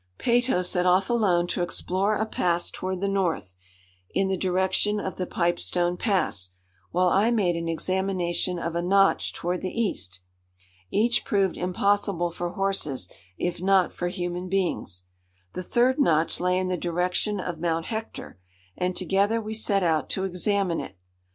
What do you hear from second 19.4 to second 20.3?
set out to